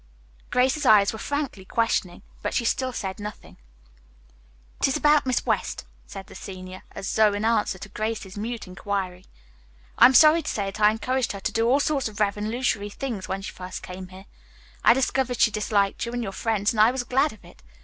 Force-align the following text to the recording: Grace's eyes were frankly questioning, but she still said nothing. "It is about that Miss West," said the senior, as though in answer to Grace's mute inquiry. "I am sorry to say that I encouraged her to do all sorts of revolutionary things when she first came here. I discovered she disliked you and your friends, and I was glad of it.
Grace's 0.49 0.83
eyes 0.83 1.13
were 1.13 1.19
frankly 1.19 1.63
questioning, 1.63 2.23
but 2.41 2.55
she 2.55 2.65
still 2.65 2.91
said 2.91 3.19
nothing. 3.19 3.57
"It 4.79 4.87
is 4.87 4.97
about 4.97 5.25
that 5.25 5.25
Miss 5.27 5.45
West," 5.45 5.85
said 6.07 6.25
the 6.25 6.33
senior, 6.33 6.81
as 6.93 7.13
though 7.15 7.33
in 7.35 7.45
answer 7.45 7.77
to 7.77 7.87
Grace's 7.87 8.35
mute 8.35 8.65
inquiry. 8.65 9.27
"I 9.99 10.07
am 10.07 10.15
sorry 10.15 10.41
to 10.41 10.49
say 10.49 10.65
that 10.65 10.79
I 10.81 10.89
encouraged 10.89 11.33
her 11.33 11.39
to 11.41 11.51
do 11.51 11.67
all 11.69 11.79
sorts 11.79 12.07
of 12.09 12.19
revolutionary 12.19 12.89
things 12.89 13.27
when 13.27 13.43
she 13.43 13.51
first 13.51 13.83
came 13.83 14.07
here. 14.07 14.25
I 14.83 14.95
discovered 14.95 15.39
she 15.39 15.51
disliked 15.51 16.03
you 16.03 16.13
and 16.13 16.23
your 16.23 16.31
friends, 16.31 16.73
and 16.73 16.79
I 16.79 16.89
was 16.89 17.03
glad 17.03 17.31
of 17.31 17.45
it. 17.45 17.61